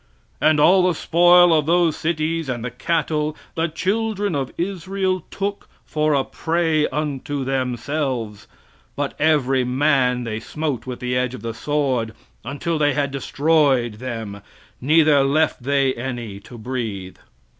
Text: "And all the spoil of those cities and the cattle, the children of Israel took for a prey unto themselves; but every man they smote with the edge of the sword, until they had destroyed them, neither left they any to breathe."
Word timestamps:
"And 0.41 0.59
all 0.59 0.87
the 0.87 0.95
spoil 0.95 1.53
of 1.53 1.67
those 1.67 1.95
cities 1.95 2.49
and 2.49 2.65
the 2.65 2.71
cattle, 2.71 3.37
the 3.53 3.67
children 3.67 4.33
of 4.33 4.51
Israel 4.57 5.27
took 5.29 5.69
for 5.85 6.15
a 6.15 6.23
prey 6.23 6.87
unto 6.87 7.43
themselves; 7.45 8.47
but 8.95 9.13
every 9.19 9.63
man 9.63 10.23
they 10.23 10.39
smote 10.39 10.87
with 10.87 11.01
the 11.01 11.15
edge 11.15 11.35
of 11.35 11.43
the 11.43 11.53
sword, 11.53 12.15
until 12.43 12.79
they 12.79 12.93
had 12.95 13.11
destroyed 13.11 13.99
them, 13.99 14.41
neither 14.81 15.23
left 15.23 15.61
they 15.61 15.93
any 15.93 16.39
to 16.39 16.57
breathe." 16.57 17.17